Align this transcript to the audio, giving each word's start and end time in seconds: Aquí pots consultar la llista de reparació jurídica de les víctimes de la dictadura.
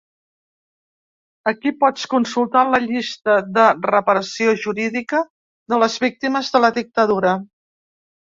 Aquí 1.51 1.73
pots 1.83 2.07
consultar 2.13 2.63
la 2.75 2.79
llista 2.85 3.35
de 3.59 3.67
reparació 3.89 4.57
jurídica 4.63 5.21
de 5.75 5.81
les 5.85 6.01
víctimes 6.07 6.51
de 6.57 6.63
la 6.67 6.73
dictadura. 6.81 7.37